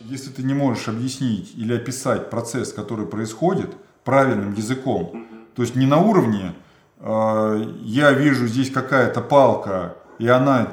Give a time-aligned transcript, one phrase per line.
[0.00, 5.86] Если ты не можешь объяснить или описать процесс, который происходит правильным языком, то есть не
[5.86, 6.54] на уровне
[6.98, 10.68] э, я вижу здесь какая-то палка, и она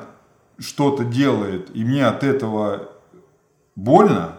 [0.60, 2.90] что-то делает, и мне от этого
[3.76, 4.38] больно,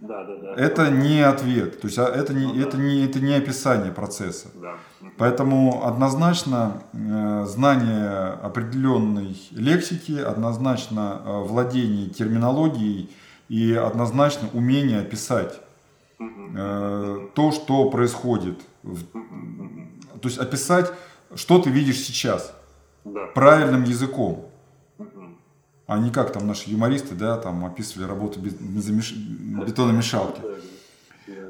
[0.00, 0.54] Да, да, да.
[0.56, 4.48] это не ответ, то есть а, это не, это не, это не описание процесса.
[4.54, 4.74] Да.
[5.16, 13.10] Поэтому однозначно э, знание определенной лексики, однозначно э, владение терминологией
[13.48, 15.60] и однозначно умение описать
[16.18, 18.60] э, то, что происходит.
[18.82, 20.92] То есть описать,
[21.34, 22.54] что ты видишь сейчас
[23.04, 23.26] Да.
[23.34, 24.46] правильным языком.
[25.86, 30.40] А не как там наши юмористы, да, там описывали работу бетономешалки.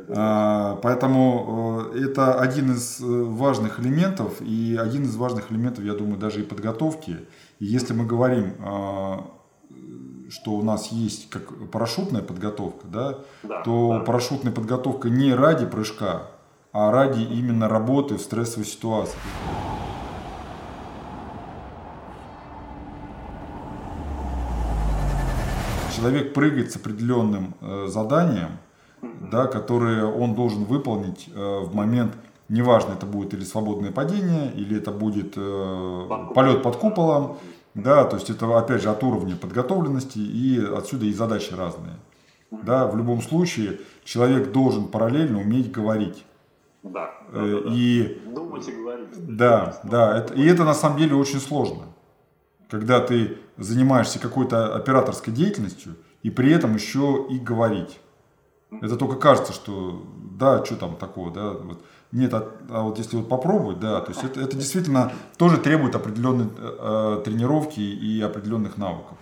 [0.08, 5.94] А, Поэтому э, это один из э, важных элементов и один из важных элементов, я
[5.94, 7.18] думаю, даже и подготовки.
[7.58, 9.24] И если мы говорим, а,
[10.30, 14.04] что у нас есть как парашютная подготовка, да, Да, то да.
[14.04, 16.22] парашютная подготовка не ради прыжка,
[16.72, 19.18] а ради именно работы в стрессовой ситуации.
[25.96, 28.58] Человек прыгает с определенным э, заданием,
[29.30, 32.12] да, которое он должен выполнить э, в момент,
[32.48, 37.36] неважно, это будет или свободное падение, или это будет э, полет под куполом,
[37.74, 41.96] да, то есть это опять же от уровня подготовленности и отсюда и задачи разные.
[42.50, 46.24] Да, в любом случае человек должен параллельно уметь говорить.
[46.84, 47.10] Да.
[47.32, 47.74] да, Э, да, да.
[47.74, 49.36] И Думать и говорить.
[49.36, 51.86] да, да, это, и это на самом деле очень сложно.
[52.70, 58.00] Когда ты занимаешься какой-то операторской деятельностью и при этом еще и говорить.
[58.80, 60.02] Это только кажется, что
[60.38, 61.82] да, что там такого, да, вот.
[62.14, 65.96] Нет, а, а вот если вот попробовать, да, то есть это, это действительно тоже требует
[65.96, 69.18] определенной э, э, тренировки и определенных навыков.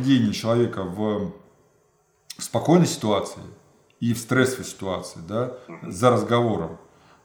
[0.00, 1.32] Поведение человека в
[2.38, 3.42] спокойной ситуации
[4.00, 5.52] и в стрессовой ситуации, да,
[5.82, 6.78] за разговором,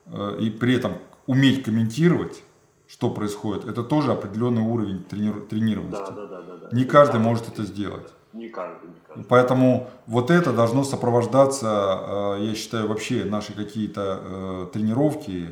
[0.07, 2.43] э, и при этом уметь комментировать,
[2.87, 6.03] что происходит, это тоже определенный уровень трени- тренированности.
[6.09, 6.75] Да, да, да, да, да.
[6.77, 8.07] Не каждый может это сделать.
[8.33, 9.25] Не каждый, не каждый.
[9.29, 15.49] Поэтому вот это должно сопровождаться, э, я считаю, вообще наши какие-то э, тренировки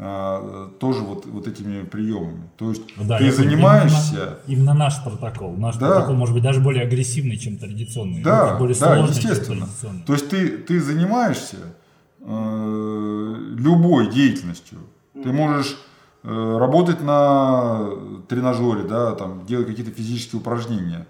[0.00, 2.48] тоже вот, вот этими приемами.
[2.56, 4.38] То есть Да, ты занимаешься...
[4.46, 5.52] Именно, именно наш протокол.
[5.56, 5.90] Наш Да.
[5.90, 8.22] протокол может быть даже более агрессивный, чем традиционный.
[8.22, 9.66] Да, более да, сложный, чем естественно.
[9.66, 10.02] традиционный.
[10.06, 11.56] То есть ты, ты занимаешься
[12.20, 14.78] э, любой деятельностью.
[15.12, 15.76] Ты можешь
[16.22, 17.90] э, работать на
[18.26, 21.06] тренажере, да, там, делать какие-то физические упражнения.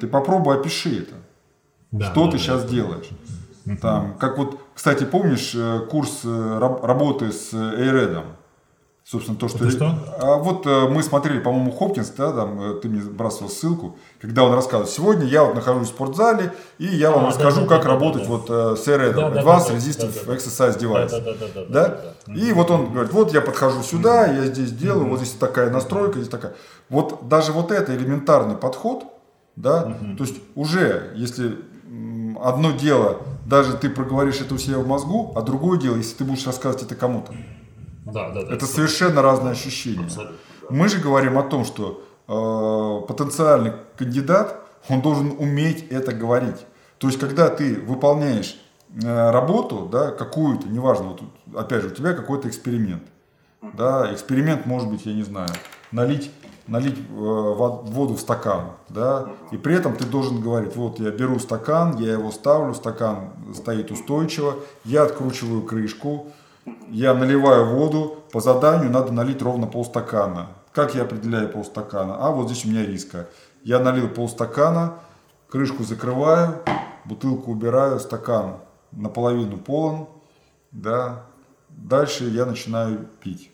[0.00, 1.14] Ты попробуй опиши это.
[1.92, 2.42] Да, что да, ты да.
[2.42, 3.06] сейчас делаешь?
[3.80, 8.24] Там, как вот, кстати, помнишь э, курс э, раб- работы с Эйредом?
[9.04, 9.58] Собственно, то, что...
[9.64, 9.98] Это что?
[10.20, 14.54] А вот э, мы смотрели, по-моему, Хопкинс, да, там, ты мне бросил ссылку, когда он
[14.54, 17.78] рассказывал, сегодня я вот нахожусь в спортзале, и я вам А, расскажу, да, да, как
[17.78, 18.28] да, да, работать да.
[18.28, 20.34] вот э, с Эйредом, Да, да, Advanced да, да, Resistive да, да.
[20.36, 21.10] Exercise Device.
[21.10, 21.88] Да, да, да, да, Да?
[21.88, 22.32] да, да.
[22.34, 26.18] И вот он говорит, вот я подхожу сюда, я здесь делаю, вот здесь такая настройка,
[26.18, 26.54] здесь такая.
[26.88, 29.04] Вот даже вот это элементарный подход,
[29.56, 29.82] да,
[30.16, 31.58] то есть уже, если
[32.42, 36.24] одно дело, даже ты проговоришь это у себя в мозгу, а другое дело, если ты
[36.24, 37.32] будешь рассказывать это кому-то.
[38.04, 38.54] Да, да, да.
[38.54, 40.04] Это совершенно разные ощущения.
[40.04, 40.36] Абсолютно.
[40.70, 44.58] Мы же говорим о том, что э, потенциальный кандидат,
[44.88, 46.66] он должен уметь это говорить.
[46.98, 48.60] То есть, когда ты выполняешь
[49.02, 51.22] э, работу, да, какую-то, неважно, вот,
[51.56, 53.02] опять же, у тебя какой-то эксперимент.
[53.74, 55.50] Да, эксперимент может быть, я не знаю,
[55.92, 56.32] налить,
[56.66, 61.10] налить э, вод- воду в стакан, да, и при этом ты должен говорить, вот я
[61.10, 66.28] беру стакан, я его ставлю, стакан стоит устойчиво, я откручиваю крышку,
[66.88, 70.48] я наливаю воду, по заданию надо налить ровно полстакана.
[70.72, 72.16] Как я определяю полстакана?
[72.18, 73.28] А вот здесь у меня риска.
[73.62, 74.94] Я налил полстакана,
[75.48, 76.62] крышку закрываю,
[77.04, 78.56] бутылку убираю, стакан
[78.92, 80.08] наполовину полон,
[80.70, 81.24] да.
[81.68, 83.50] Дальше я начинаю пить.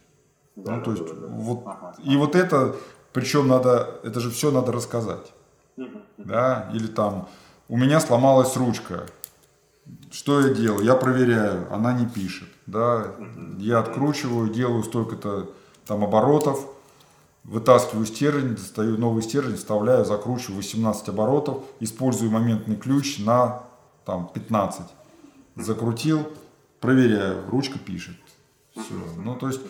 [0.57, 1.65] ну, то есть, вот,
[2.03, 2.75] и вот это,
[3.19, 5.33] причем надо, это же все надо рассказать.
[6.19, 7.29] Да, или там,
[7.69, 9.07] у меня сломалась ручка,
[10.13, 10.85] что я делаю?
[10.85, 12.49] Я проверяю, она не пишет.
[12.67, 13.07] Да?
[13.59, 15.51] Я откручиваю, делаю столько-то
[15.85, 16.65] там оборотов,
[17.43, 23.65] вытаскиваю стержень, достаю новый стержень, вставляю, закручиваю 18 оборотов, использую моментный ключ на
[24.05, 24.83] там, 15.
[25.57, 26.29] Закрутил,
[26.79, 28.15] проверяю, ручка пишет.
[28.73, 28.95] Все.
[29.17, 29.61] Ну, то есть,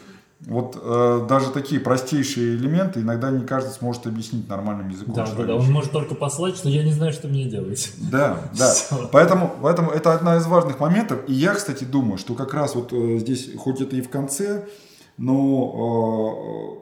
[0.46, 5.14] вот э, даже такие простейшие элементы иногда не каждый сможет объяснить нормальным языком.
[5.14, 5.56] Да, да, да.
[5.56, 7.92] Он может только послать, что я не знаю, что мне делать.
[8.10, 8.70] Да, да.
[8.72, 9.08] Всё.
[9.10, 11.20] Поэтому, поэтому это одна из важных моментов.
[11.26, 14.68] И я, кстати, думаю, что как раз вот э, здесь, хоть это и в конце,
[15.16, 16.78] но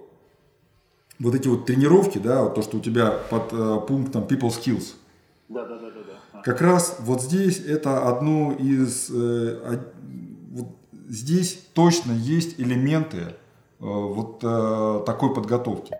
[1.18, 4.50] э, вот эти вот тренировки, да, вот то, что у тебя под э, пунктом people
[4.50, 4.92] skills,
[5.48, 6.00] Да, да, да, да,
[6.34, 6.42] да.
[6.42, 9.08] как раз вот здесь это одно из...
[9.10, 9.94] э, од-
[10.50, 10.68] вот
[11.08, 13.34] здесь точно есть элементы
[13.78, 15.96] вот э, такой подготовки.